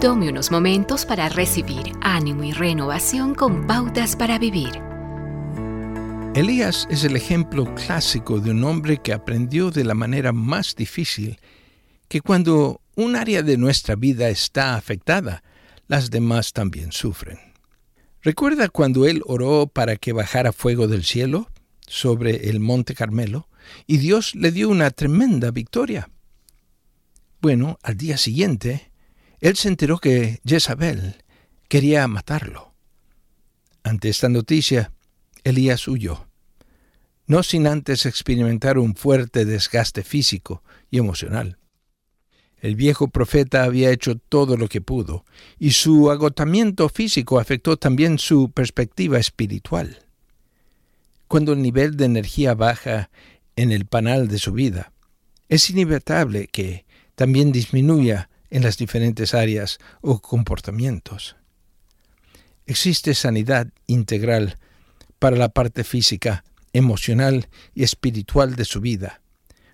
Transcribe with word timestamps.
Tome 0.00 0.28
unos 0.28 0.52
momentos 0.52 1.04
para 1.04 1.28
recibir 1.28 1.90
ánimo 2.02 2.44
y 2.44 2.52
renovación 2.52 3.34
con 3.34 3.66
pautas 3.66 4.14
para 4.14 4.38
vivir. 4.38 4.80
Elías 6.36 6.86
es 6.88 7.02
el 7.02 7.16
ejemplo 7.16 7.74
clásico 7.74 8.38
de 8.38 8.52
un 8.52 8.62
hombre 8.62 8.98
que 8.98 9.12
aprendió 9.12 9.72
de 9.72 9.82
la 9.82 9.94
manera 9.94 10.32
más 10.32 10.76
difícil 10.76 11.40
que 12.06 12.20
cuando 12.20 12.80
un 12.94 13.16
área 13.16 13.42
de 13.42 13.56
nuestra 13.56 13.96
vida 13.96 14.28
está 14.28 14.76
afectada, 14.76 15.42
las 15.88 16.10
demás 16.10 16.52
también 16.52 16.92
sufren. 16.92 17.40
¿Recuerda 18.22 18.68
cuando 18.68 19.04
él 19.04 19.20
oró 19.26 19.66
para 19.66 19.96
que 19.96 20.12
bajara 20.12 20.52
fuego 20.52 20.86
del 20.86 21.02
cielo 21.02 21.50
sobre 21.88 22.50
el 22.50 22.60
monte 22.60 22.94
Carmelo 22.94 23.48
y 23.88 23.96
Dios 23.96 24.36
le 24.36 24.52
dio 24.52 24.68
una 24.68 24.92
tremenda 24.92 25.50
victoria? 25.50 26.08
Bueno, 27.40 27.80
al 27.82 27.96
día 27.96 28.16
siguiente, 28.16 28.92
él 29.40 29.56
se 29.56 29.68
enteró 29.68 29.98
que 29.98 30.40
Jezabel 30.44 31.22
quería 31.68 32.06
matarlo. 32.08 32.74
Ante 33.82 34.08
esta 34.08 34.28
noticia, 34.28 34.92
Elías 35.44 35.86
huyó, 35.86 36.26
no 37.26 37.42
sin 37.42 37.66
antes 37.66 38.06
experimentar 38.06 38.78
un 38.78 38.96
fuerte 38.96 39.44
desgaste 39.44 40.02
físico 40.02 40.62
y 40.90 40.98
emocional. 40.98 41.58
El 42.60 42.74
viejo 42.74 43.08
profeta 43.08 43.62
había 43.62 43.90
hecho 43.90 44.16
todo 44.16 44.56
lo 44.56 44.68
que 44.68 44.80
pudo, 44.80 45.24
y 45.58 45.72
su 45.72 46.10
agotamiento 46.10 46.88
físico 46.88 47.38
afectó 47.38 47.76
también 47.76 48.18
su 48.18 48.50
perspectiva 48.50 49.18
espiritual. 49.18 50.04
Cuando 51.28 51.52
el 51.52 51.62
nivel 51.62 51.96
de 51.96 52.06
energía 52.06 52.54
baja 52.54 53.10
en 53.54 53.70
el 53.70 53.86
panal 53.86 54.26
de 54.26 54.38
su 54.38 54.52
vida, 54.52 54.92
es 55.48 55.70
inevitable 55.70 56.48
que 56.48 56.84
también 57.14 57.52
disminuya 57.52 58.28
en 58.50 58.62
las 58.62 58.78
diferentes 58.78 59.34
áreas 59.34 59.78
o 60.00 60.20
comportamientos. 60.20 61.36
Existe 62.66 63.14
sanidad 63.14 63.68
integral 63.86 64.58
para 65.18 65.36
la 65.36 65.48
parte 65.48 65.84
física, 65.84 66.44
emocional 66.72 67.48
y 67.74 67.82
espiritual 67.82 68.56
de 68.56 68.64
su 68.64 68.80
vida. 68.80 69.20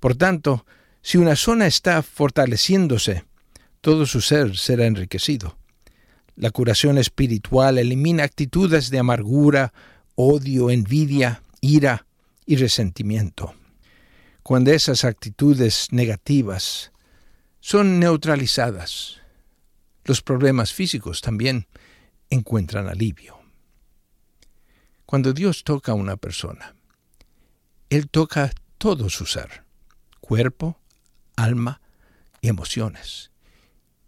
Por 0.00 0.16
tanto, 0.16 0.64
si 1.02 1.18
una 1.18 1.36
zona 1.36 1.66
está 1.66 2.02
fortaleciéndose, 2.02 3.24
todo 3.80 4.06
su 4.06 4.20
ser 4.20 4.56
será 4.56 4.86
enriquecido. 4.86 5.56
La 6.36 6.50
curación 6.50 6.98
espiritual 6.98 7.78
elimina 7.78 8.24
actitudes 8.24 8.90
de 8.90 8.98
amargura, 8.98 9.72
odio, 10.14 10.70
envidia, 10.70 11.42
ira 11.60 12.06
y 12.46 12.56
resentimiento. 12.56 13.54
Cuando 14.42 14.72
esas 14.72 15.04
actitudes 15.04 15.88
negativas 15.90 16.92
son 17.68 18.00
neutralizadas. 18.00 19.20
Los 20.06 20.22
problemas 20.22 20.72
físicos 20.72 21.20
también 21.20 21.66
encuentran 22.30 22.88
alivio. 22.88 23.38
Cuando 25.04 25.34
Dios 25.34 25.64
toca 25.64 25.92
a 25.92 25.94
una 25.94 26.16
persona, 26.16 26.74
Él 27.90 28.08
toca 28.08 28.52
todo 28.78 29.10
su 29.10 29.26
ser, 29.26 29.64
cuerpo, 30.22 30.80
alma 31.36 31.82
y 32.40 32.48
emociones. 32.48 33.32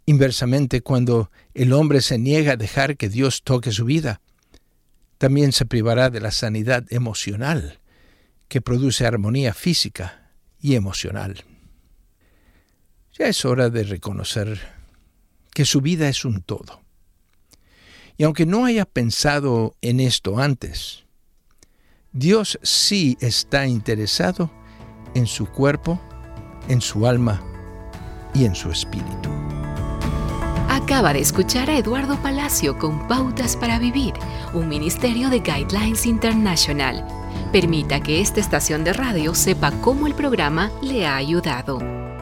Inversamente, 0.06 0.80
cuando 0.80 1.30
el 1.52 1.74
hombre 1.74 2.00
se 2.00 2.16
niega 2.16 2.52
a 2.52 2.56
dejar 2.56 2.96
que 2.96 3.10
Dios 3.10 3.42
toque 3.42 3.72
su 3.72 3.84
vida, 3.84 4.22
también 5.18 5.52
se 5.52 5.66
privará 5.66 6.08
de 6.08 6.22
la 6.22 6.30
sanidad 6.30 6.90
emocional 6.90 7.78
que 8.48 8.62
produce 8.62 9.04
armonía 9.04 9.52
física 9.52 10.30
y 10.58 10.76
emocional. 10.76 11.44
Ya 13.20 13.28
es 13.28 13.44
hora 13.44 13.68
de 13.68 13.82
reconocer 13.82 14.58
que 15.52 15.66
su 15.66 15.82
vida 15.82 16.08
es 16.08 16.24
un 16.24 16.40
todo. 16.40 16.80
Y 18.16 18.24
aunque 18.24 18.46
no 18.46 18.64
haya 18.64 18.86
pensado 18.86 19.76
en 19.82 20.00
esto 20.00 20.38
antes, 20.38 21.04
Dios 22.12 22.58
sí 22.62 23.18
está 23.20 23.66
interesado 23.66 24.50
en 25.14 25.26
su 25.26 25.44
cuerpo, 25.44 26.00
en 26.68 26.80
su 26.80 27.06
alma 27.06 27.42
y 28.32 28.46
en 28.46 28.54
su 28.54 28.70
espíritu. 28.70 29.28
Acaba 30.70 31.12
de 31.12 31.20
escuchar 31.20 31.68
a 31.68 31.76
Eduardo 31.76 32.16
Palacio 32.22 32.78
con 32.78 33.06
Pautas 33.06 33.54
para 33.54 33.78
Vivir, 33.78 34.14
un 34.54 34.66
ministerio 34.66 35.28
de 35.28 35.40
Guidelines 35.40 36.06
International. 36.06 37.06
Permita 37.52 38.00
que 38.00 38.22
esta 38.22 38.40
estación 38.40 38.82
de 38.82 38.94
radio 38.94 39.34
sepa 39.34 39.72
cómo 39.82 40.06
el 40.06 40.14
programa 40.14 40.72
le 40.80 41.06
ha 41.06 41.16
ayudado. 41.16 42.09